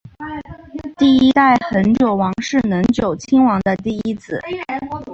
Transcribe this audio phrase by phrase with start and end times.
[0.97, 4.39] 第一代恒久王是能久亲王的第一子。